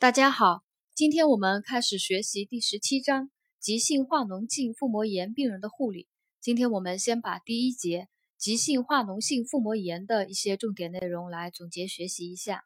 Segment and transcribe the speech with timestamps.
[0.00, 0.62] 大家好，
[0.94, 6.06] 今天我们开始学习第十七章急性化脓性腹膜炎病人的护理。
[6.40, 8.06] 今天我们先把第一节
[8.36, 12.62] 急性化脓性腹膜炎的一些重点内容来总结学习一下。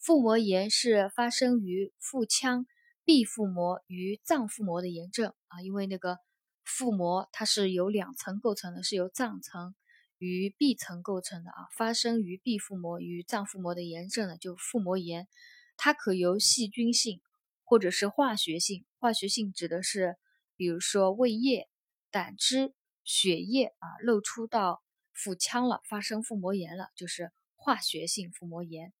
[0.00, 2.66] 腹膜炎是发生于腹腔
[3.04, 6.18] 壁腹膜与脏腹膜的炎症啊，因为那个
[6.64, 9.76] 腹膜它是由两层构成的，是由脏层
[10.18, 15.28] 与壁层构成的啊，发生于壁腹膜与脏腹膜的炎症呢，就腹膜炎。
[15.76, 17.20] 它可由细菌性
[17.64, 20.16] 或者是化学性，化学性指的是，
[20.56, 21.68] 比如说胃液、
[22.10, 28.92] 胆汁、血液啊漏出到腹腔了，发生腹膜炎了，就是化学性腹膜炎，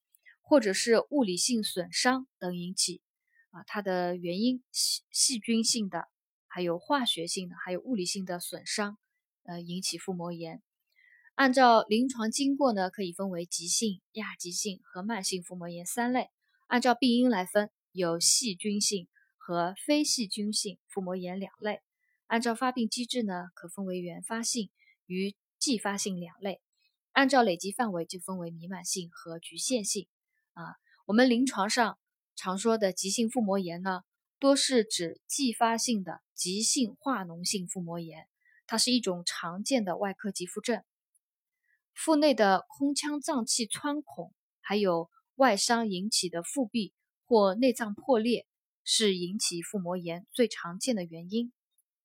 [0.42, 3.02] 或者是物理性损伤等引起
[3.50, 6.08] 啊，它的原因细细菌性的，
[6.46, 8.98] 还有化学性的，还有物理性的损伤，
[9.44, 10.62] 呃引起腹膜炎。
[11.34, 16.30] 按照临床经过呢，可以分为急性、亚急性和慢性腹膜炎三类。
[16.66, 21.80] 按照病因来分，有细菌性和非细菌性腹膜炎两类。
[22.26, 24.70] 按照发病机制呢，可分为原发性
[25.06, 26.60] 与继发性两类。
[27.12, 30.08] 按照累积范围，就分为弥漫性和局限性。
[30.54, 30.74] 啊，
[31.06, 31.98] 我们临床上
[32.34, 34.02] 常说的急性腹膜炎呢，
[34.38, 38.26] 多是指继发性的急性化脓性腹膜炎，
[38.66, 40.82] 它是一种常见的外科急腹症。
[41.94, 46.92] 腹内的空腔脏器穿孔，还有外伤引起的腹壁
[47.24, 48.46] 或内脏破裂
[48.84, 51.52] 是引起腹膜炎最常见的原因。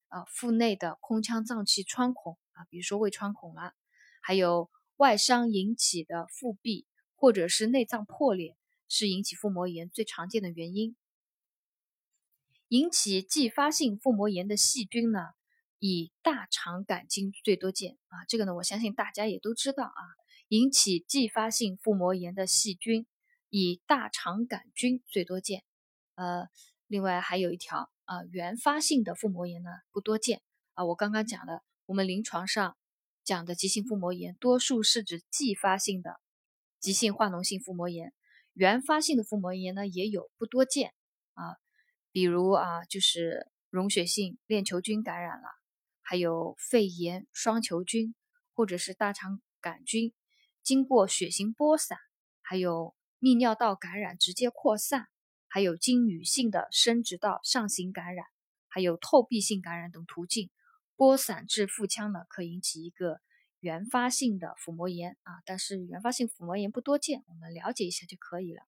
[0.08, 3.74] 啊，腹内的空腔脏器穿孔啊，比如说胃穿孔了，
[4.22, 8.58] 还有外伤引起的腹壁或者是内脏破裂
[8.90, 10.98] 是引起腹膜炎最常见的原因。
[12.68, 15.20] 引起继发性腹膜炎的细菌呢，
[15.80, 18.26] 以大肠杆菌最多见啊。
[18.28, 20.02] 这个呢，我相信大家也都知道啊。
[20.50, 23.06] 引起继发性腹膜炎的细菌。
[23.52, 25.66] 以大肠杆菌最多见，
[26.16, 26.48] 呃，
[26.88, 30.42] 另外还有一条啊，原发性的腹膜炎呢不多见
[30.74, 30.86] 啊。
[30.86, 32.78] 我刚刚讲的，我们临床上
[33.26, 36.22] 讲的急性腹膜炎，多数是指继发性的
[36.80, 38.14] 急性化脓性腹膜炎，
[38.54, 40.94] 原发性的腹膜炎呢也有不多见
[41.34, 41.58] 啊。
[42.14, 45.50] 比如啊，就是溶血性链球菌感染了，
[46.02, 48.16] 还有肺炎双球菌
[48.54, 50.14] 或者是大肠杆菌
[50.64, 51.98] 经过血型播散，
[52.42, 52.96] 还有。
[53.22, 55.08] 泌尿道感染直接扩散，
[55.48, 58.26] 还有经女性的生殖道上行感染，
[58.68, 60.50] 还有透壁性感染等途径
[60.96, 63.22] 播散至腹腔呢，可引起一个
[63.60, 65.44] 原发性的腹膜炎啊。
[65.46, 68.64] 但是原发性腹膜炎不多见，我们了解一下就可以了。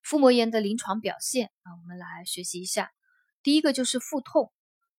[0.00, 2.92] 腹膜炎的临床表现啊，我们来学习一下。
[3.42, 4.52] 第一个就是腹痛，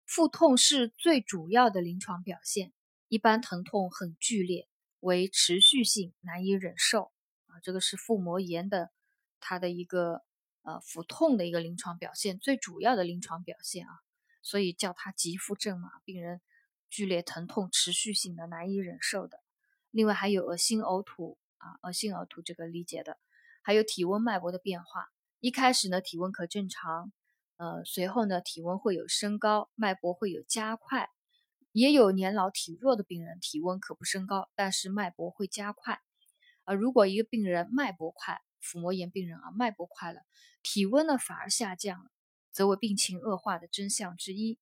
[0.06, 2.74] 腹痛是最主要的临床表现，
[3.08, 4.68] 一般疼痛很剧烈，
[5.00, 7.13] 为持续性，难以忍受。
[7.62, 8.92] 这个是腹膜炎的
[9.40, 10.24] 它的一个
[10.64, 13.94] 呃腹痛的一个临床表现，最主要的临床表现啊，
[14.42, 16.42] 所以叫它急腹症嘛，病人
[16.90, 19.40] 剧烈疼痛、持续性的难以忍受的。
[19.92, 23.18] 另外还有恶心呕吐啊，恶心呕吐这个理解的，
[23.62, 25.08] 还有体温、脉搏的变化。
[25.40, 27.12] 一开始呢体温可正常，
[27.58, 31.10] 呃，随后呢体温会有升高，脉搏会有加快。
[31.72, 36.02] 也有年老体弱的病人，体温可不升高，但是脉搏会加快。
[36.66, 40.22] 啊，如果一个病人脉搏快，腹膜炎病人啊，脉搏快了，
[40.62, 42.10] 体温呢反而下降了，
[42.52, 44.58] 则为病情恶化的真相之一。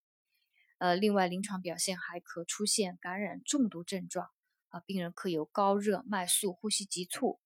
[0.80, 4.32] 呃，另外临床表现还可出现感染中毒症状
[4.70, 7.40] 啊，病人可有高热、脉速、呼吸急促、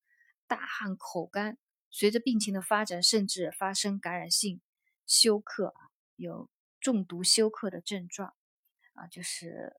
[0.47, 1.57] 大汗、口干，
[1.91, 4.61] 随着病情的发展，甚至发生感染性
[5.05, 6.49] 休克啊，有
[6.79, 8.33] 中毒休克的症状
[8.93, 9.75] 啊，就是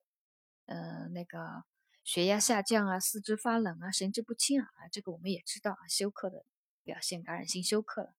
[0.67, 1.63] 呃那个。
[2.07, 6.45] 血压下降啊，四肢发冷啊，神志不清啊，这个我们也知道啊，休克的
[6.85, 8.15] 表现，感染性休克了。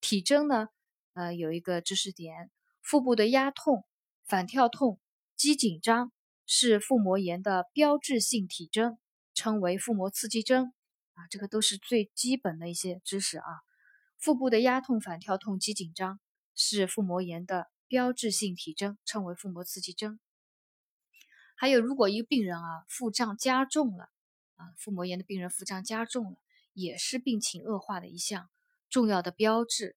[0.00, 0.66] 体征呢，
[1.12, 2.50] 呃，有一个知识点，
[2.82, 3.84] 腹部的压痛、
[4.24, 4.98] 反跳痛、
[5.36, 6.10] 肌紧张
[6.46, 8.98] 是腹膜炎的标志性体征，
[9.34, 10.72] 称为腹膜刺激征
[11.14, 13.46] 啊，这个都是最基本的一些知识啊。
[14.16, 16.18] 腹部的压痛、反跳痛、肌紧张
[16.56, 20.18] 是腹膜炎的标志性体征，称为腹膜刺激征。
[21.60, 24.10] 还有，如果一个病人啊腹胀加重了，
[24.54, 26.36] 啊腹膜炎的病人腹胀加重了，
[26.72, 28.48] 也是病情恶化的一项
[28.88, 29.96] 重要的标志。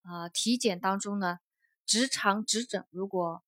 [0.00, 1.40] 啊，体检当中呢，
[1.84, 3.44] 直肠直诊如果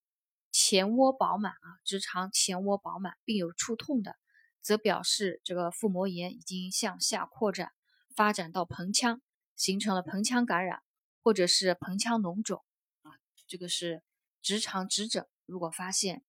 [0.52, 4.16] 前窝饱满啊，直肠前窝饱满并有触痛的，
[4.60, 7.72] 则表示这个腹膜炎已经向下扩展，
[8.14, 9.22] 发展到盆腔，
[9.56, 10.82] 形成了盆腔感染
[11.22, 12.62] 或者是盆腔脓肿
[13.00, 13.16] 啊。
[13.46, 14.02] 这个是
[14.42, 16.22] 直肠直诊，如果发现。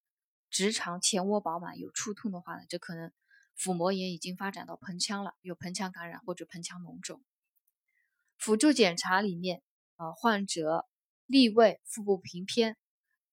[0.49, 3.11] 直肠前窝饱满有触痛的话呢，这可能
[3.55, 7.23] 腹膜炎已经发展到盆腔了，有盆腔感染或者盆腔脓肿。
[8.37, 9.63] 辅助检查里面，
[9.95, 10.87] 啊，患者
[11.25, 12.77] 立位，腹部平偏，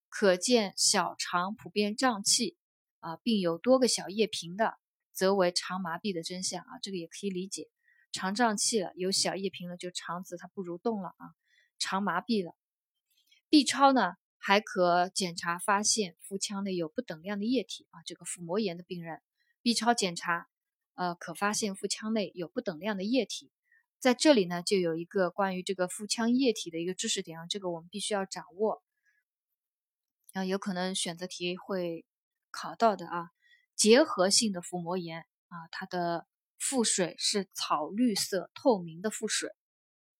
[0.09, 2.57] 可见小肠普遍胀气，
[3.01, 4.79] 啊，并有多个小叶频的，
[5.13, 7.69] 则为肠麻痹的真相啊，这个也可以理解，
[8.13, 11.35] 肠胀气了，有小叶频了，就肠子它不蠕动了啊，
[11.79, 12.57] 肠麻痹了。
[13.51, 14.15] B 超呢，
[14.47, 19.23] 还可检查发现腹腔内有不等量的液体啊，这个腹膜炎的病人
[19.63, 20.49] ，B 超检查，
[20.97, 23.51] 呃，可发现腹腔内有不等量的液体。
[23.99, 28.83] 在这里呢，就有一个关于这个腹腔液体的一个知识点啊，这个我们必须要掌握。
[30.35, 32.05] 啊，有可能选择题会
[32.51, 33.31] 考到的啊。
[33.75, 36.27] 结核性的腹膜炎啊，它的
[36.59, 39.49] 腹水是草绿色透明的腹水。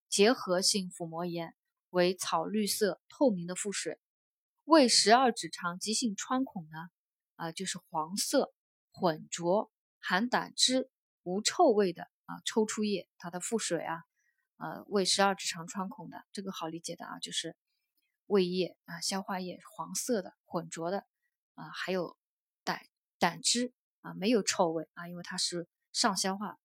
[0.09, 1.55] 结核性腹膜炎
[1.91, 3.99] 为草绿色透明的腹水。
[4.65, 6.91] 胃十二指肠急性穿孔呢，
[7.37, 8.53] 啊，就是黄色
[8.93, 9.71] 混浊
[10.01, 10.91] 含胆汁
[11.23, 12.09] 无臭味的。
[12.27, 14.03] 啊，抽出液，它的腹水啊，
[14.57, 17.55] 呃，胃十二指肠穿孔的，这个好理解的啊，就是
[18.25, 21.05] 胃液啊，消化液黄色的，浑浊的
[21.53, 22.17] 啊，还有
[22.65, 22.81] 胆
[23.19, 26.59] 胆汁啊，没有臭味啊，因为它是上消化，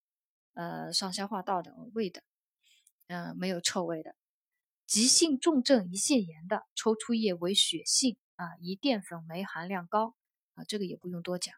[0.54, 2.24] 呃，上消化道的胃的，
[3.07, 4.16] 嗯，没有臭味的。
[4.89, 10.15] 急性重症胰腺炎的抽出液为血性啊，胰淀粉酶含量高
[10.56, 11.53] 啊，这个也不用多讲。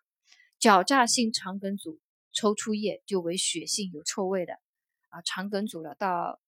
[0.60, 2.00] 狡诈性肠梗阻。
[2.34, 4.54] 抽出液就为血性有臭味的
[5.10, 6.40] 啊，肠梗阻了，到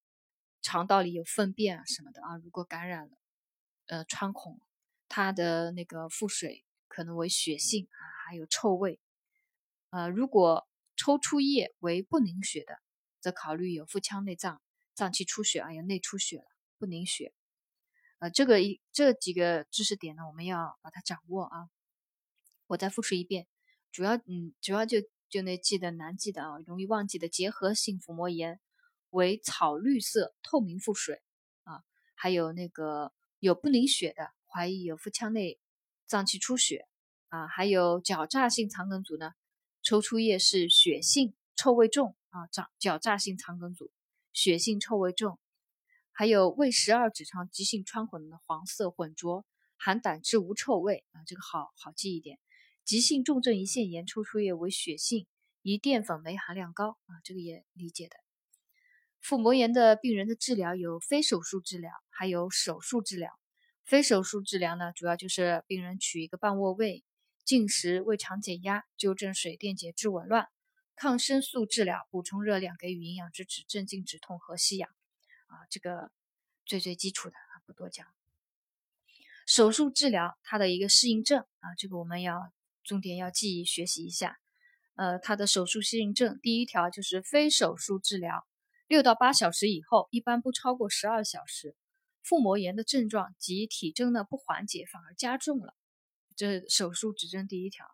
[0.62, 3.18] 肠道里有粪便啊什么的啊，如果感染了，
[3.88, 4.62] 呃，穿孔，
[5.10, 9.02] 它的那个腹水可能为血性啊，还有臭味。
[9.90, 10.66] 呃，如果
[10.96, 12.80] 抽出液为不凝血的，
[13.20, 14.62] 则考虑有腹腔内脏
[14.94, 16.46] 脏器出血啊，有内出血了，
[16.84, 17.34] 不凝血。
[18.20, 21.70] 呃，这个一这几个知识点呢，我们要把它掌握啊。
[22.68, 23.48] 我再复述一遍，
[23.92, 24.98] 主要嗯，主要就。
[25.30, 28.60] 就那记得难记的啊，容易忘记的结核性腹膜炎
[29.10, 31.24] 为草绿色透明腹水
[31.64, 31.84] 啊，
[32.14, 35.60] 还有那个有不凝血的，怀疑有腹腔内
[36.06, 36.88] 脏器出血
[37.30, 39.34] 啊，还有狡诈性肠梗阻呢，
[39.82, 43.90] 抽出液是血性，臭味重啊，狡狡诈性肠梗阻，
[44.34, 45.40] 血性臭味重，
[46.16, 49.46] 还有胃十二指肠急性穿孔的黄色混浊
[49.76, 52.38] 含胆汁无臭味啊，这个好好记一点。
[52.86, 55.26] 急性重症胰腺炎抽出液为血性，
[55.64, 58.16] 胰淀粉酶含量高啊，这个也理解的。
[59.20, 63.32] 腹膜炎的病人的治疗有非手术治疗，还有手术治疗。
[63.84, 67.04] 非手术治疗呢，主要就是病人取一个半卧位，
[67.44, 70.48] 进食胃肠减压，纠正水电解质紊乱，
[70.96, 74.90] 抗生素治疗，补充热量，给予营养支持，镇静止痛和吸氧
[75.54, 76.12] 啊，这个
[76.66, 78.06] 最最基础的啊，不多讲。
[79.46, 82.52] 手术治疗它的一个适应症啊，这个我们要。
[82.86, 84.38] 重点要记忆学习一下，
[84.96, 88.46] 呃，它的手术适应症第一条就是非手术治疗，
[88.88, 91.78] 六到八小时以后，一般不超过十二小时，
[92.22, 95.74] 腹膜炎的症状及体征呢不缓解，反而加重了，
[96.36, 97.86] 这手术指征第一条。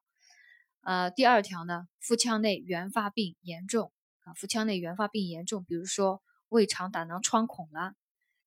[0.82, 7.96] 呃，第二条呢，腹腔内原发病严重啊，腹腔内原发病严重，比如说胃肠胆囊穿孔了，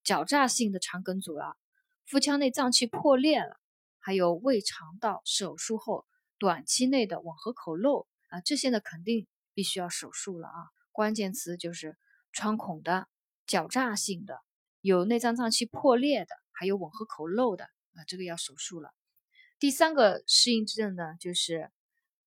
[0.05, 1.57] 狡诈性的肠梗阻了，
[2.05, 3.59] 腹腔内脏器破裂了，
[3.99, 6.05] 还有胃肠道手术后。
[6.39, 10.71] 短期内的吻合口漏啊，这些呢肯定必须要手术了啊。
[10.91, 11.95] 关键词就是
[12.33, 13.07] 穿孔的、
[13.47, 14.41] 狡诈性的、
[14.81, 18.91] 有内脏脏器破裂的，还有吻合口漏的啊，这个要手术了。
[19.57, 21.71] 第三个适应症呢，就是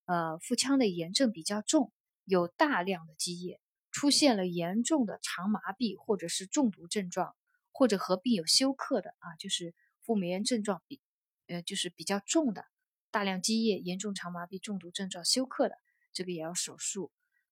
[0.05, 3.61] 呃腹腔内炎症比较重，有大量的积液，
[3.97, 7.35] 出现了严重的肠麻痹或者是中毒症状，
[7.71, 9.73] 或者合并有休克的啊，就是
[10.03, 11.01] 腹膜炎症状比
[11.47, 12.67] 呃就是比较重的。
[13.09, 15.79] 大量积液、严重肠麻痹、中毒症状、休克的，
[16.13, 17.11] 这个也要手术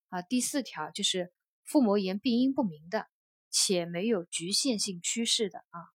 [0.10, 0.22] 啊。
[0.22, 1.34] 第四条就是
[1.64, 3.08] 腹膜炎病因不明的，
[3.50, 5.90] 且没有局限性趋势的啊，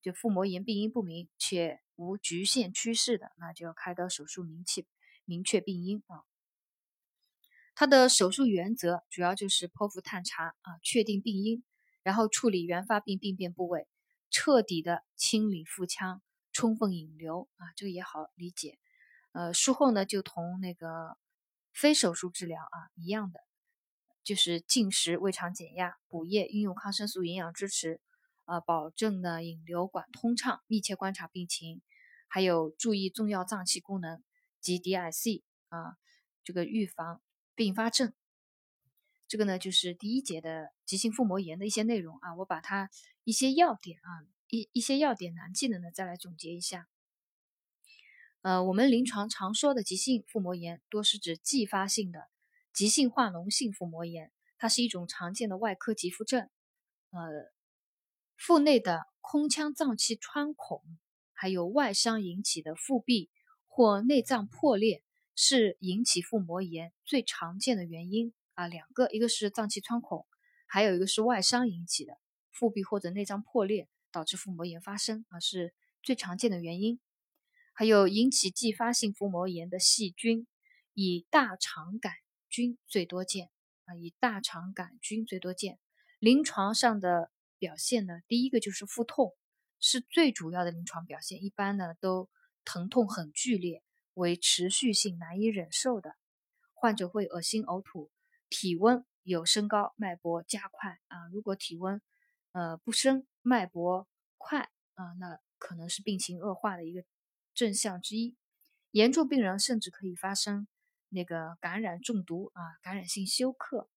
[0.00, 4.86] 就腹膜炎病因不明且无局限趋势的，那就要开刀手术，明确
[5.26, 6.24] 明确病因啊。
[7.80, 11.62] 它的手术原则主要就是剖腹探查啊，确定病因，
[12.02, 13.88] 然后处理原发病病变部位，
[14.28, 16.20] 彻底的清理腹腔，
[16.52, 18.78] 充分引流啊，这个也好理解。
[19.32, 21.16] 呃，术后呢，就同那个
[21.72, 23.40] 非手术治疗啊一样的，
[24.22, 27.98] 就是进食、胃肠减压、补液、应用抗生素营养支持，
[28.44, 31.80] 啊，保证呢引流管通畅，密切观察病情，
[32.28, 34.22] 还有注意重要脏器功能
[34.60, 35.96] 及 DIC 啊，
[36.44, 37.22] 这个预防
[37.60, 38.14] 并发症。
[39.28, 42.88] 这个呢，就是第一节的急性腹膜炎的一些内容啊，我把它
[43.22, 44.08] 一些要点啊，
[44.48, 46.88] 一一些要点难记的呢，再来总结一下。
[48.40, 52.30] 呃，我们临床常说的急性腹膜炎，多是指继发性的
[52.72, 56.48] 急性化脓性腹膜炎，它是一种常见的外科急腹症。
[57.10, 57.52] 呃，
[58.38, 60.82] 腹内的空腔脏器穿孔，
[61.34, 63.28] 还有外伤引起的腹壁
[63.68, 65.04] 或内脏破裂，
[65.42, 68.66] 是引起腹膜炎最常见的原因啊。
[68.66, 70.26] 两个，一个是脏器穿孔，
[70.66, 72.18] 还有一个是外伤引起的
[72.52, 77.00] 腹壁或者内脏破裂导致腹膜炎发生啊，是最常见的原因。
[77.72, 80.46] 还有引起继发性腹膜炎的细菌，
[80.92, 82.12] 以大肠杆
[82.50, 83.48] 菌最多见
[83.86, 85.78] 啊，以大肠杆菌最多见。
[86.18, 89.34] 临床上的表现呢，第一个就是腹痛，
[89.80, 92.28] 是最主要的临床表现，一般呢都
[92.62, 93.82] 疼痛很剧烈，
[94.14, 96.16] 为持续性难以忍受的，
[96.74, 98.10] 患者会恶心呕吐，
[98.48, 101.28] 体温有升高，脉搏加快啊。
[101.32, 102.00] 如果体温
[102.52, 107.04] 呃不升，脉搏快啊，那可能是病情恶化的一个。
[107.52, 108.36] 症象之一，
[108.92, 110.68] 严重病人甚至可以发生
[111.08, 113.90] 那个感染中毒啊，感染性休克。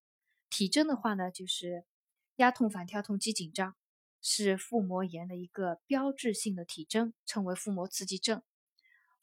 [0.50, 1.86] 体征的话呢，就是
[2.38, 3.76] 压痛、反跳痛、肌紧张，
[4.22, 8.42] 是腹膜炎的一个标志性的体征，称为腹膜刺激症。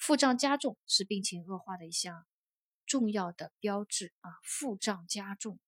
[0.01, 2.25] 腹胀加重是病情恶化的一项
[2.87, 5.61] 重要的标志啊，腹胀加重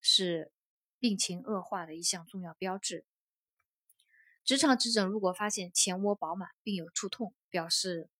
[0.00, 0.52] 是
[0.98, 3.06] 病情恶化的一项重要标志。
[4.44, 8.10] 直肠指诊如果发现前窝饱满并有触痛，表示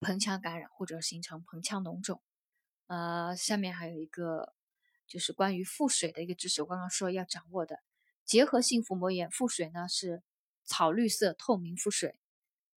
[0.00, 2.22] 盆腔感染或者形成盆腔脓肿。
[2.86, 4.54] 呃，下面还有一个
[5.06, 7.80] 就是关于腹水的一个知识，我刚刚说要掌握的
[8.24, 10.22] 结核性腹膜炎腹水呢是
[10.64, 12.18] 草绿色透明腹水，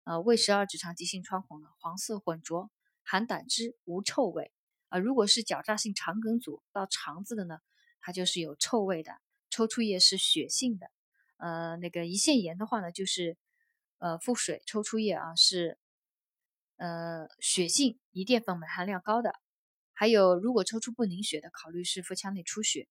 [0.06, 2.72] 呃，胃十二指肠急性穿孔呢黄色混浊，
[3.04, 4.54] 含胆汁，无臭味。
[4.90, 7.58] 啊，如果是狡诈性肠梗阻到肠子的呢，
[8.00, 9.12] 它就是有臭味的，
[9.50, 10.92] 抽出液是血性的。
[11.38, 13.36] 呃，那个胰腺炎的话呢，就是
[13.98, 15.80] 呃腹水抽出液啊，是
[16.78, 19.34] 呃血性胰淀粉酶含量高的。
[19.92, 22.88] 还有，如果抽出不凝血的，考虑是腹腔内出血。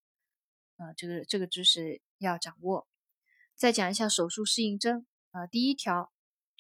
[0.79, 2.89] 呃，这个这个知识要掌握。
[3.55, 6.13] 再讲一下手术适应症啊，第一条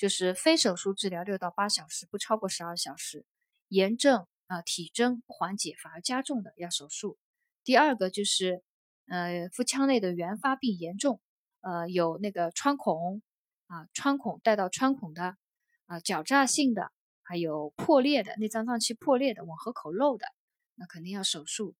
[0.04, 3.24] 就是非手术治疗六到八小时，不超过十二小时。
[3.68, 7.16] 炎症啊体征缓解反而加重的要手术。
[7.64, 8.62] 第二个就是
[9.06, 11.22] 呃腹腔内的原发病严重。
[11.62, 13.22] 呃，有那个穿孔
[13.68, 15.38] 啊，穿孔带到穿孔的
[15.86, 16.92] 啊，狡诈性的，
[17.22, 20.26] 还有破裂的内脏脏器破裂的，吻合口漏的，
[20.74, 21.74] 那肯定要手术。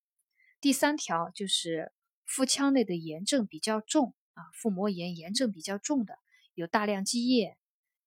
[0.63, 1.93] 第三条就是
[2.25, 6.19] 腹腔内的炎症比较重啊，腹膜炎炎症比较重的，
[6.55, 7.59] 有大量积液，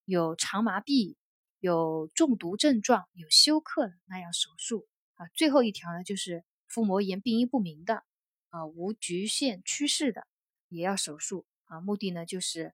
[0.08, 1.18] 有肠麻痹，
[1.60, 5.28] 有中毒症状，有休克的，那要手术啊。
[5.36, 8.06] 最后一条呢，就是腹膜炎病因不明的
[8.48, 10.26] 啊，无局限趋势的，
[10.70, 11.46] 也要手术。
[11.66, 12.74] 啊，目的呢就是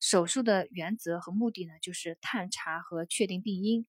[0.00, 3.86] 手术的原则和目的呢就是探查和确定病因，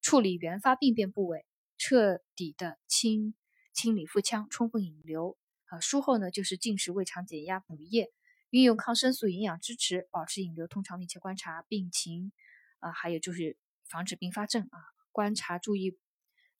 [0.00, 1.44] 处理原发病变部位，
[1.78, 3.34] 彻底的清
[3.72, 5.36] 清理腹腔，充分引流。
[5.64, 8.12] 啊，术后呢就是进食、胃肠减压、补液，
[8.54, 12.30] 运用抗生素营养支持，保持引流通常密切观察病情。
[12.78, 14.78] 啊，还有就是防止并发症啊，
[15.10, 15.98] 观察注意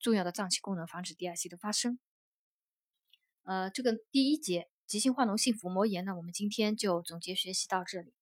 [0.01, 2.01] 重要的脏器功能，防止 DIC 的发生。
[3.45, 4.69] 呃，这个第一节。
[4.87, 8.13] 急性化脓性腹膜炎呢，我们今天就总结学习到这里。